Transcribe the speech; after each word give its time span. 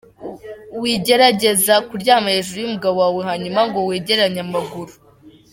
Wigerageza 0.81 1.73
kuryama 1.87 2.29
hejuru 2.35 2.57
y’umugabo 2.59 2.95
wawe 3.03 3.21
hanyuma 3.29 3.59
ngo 3.67 3.79
wegeranye 3.89 4.39
amaguru:. 4.47 4.93